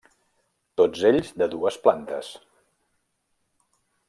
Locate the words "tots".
0.81-1.03